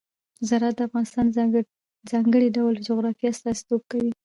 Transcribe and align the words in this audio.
زراعت 0.47 0.75
د 0.77 0.81
افغانستان 0.87 1.25
د 1.29 1.37
ځانګړي 2.11 2.47
ډول 2.57 2.73
جغرافیه 2.87 3.29
استازیتوب 3.31 3.81
کوي. 3.91 4.11